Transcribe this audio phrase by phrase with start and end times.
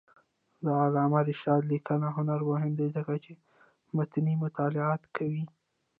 [0.63, 3.31] د علامه رشاد لیکنی هنر مهم دی ځکه چې
[3.95, 5.43] متني مطالعات کوي.